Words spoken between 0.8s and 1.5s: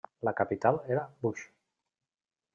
era Bhuj.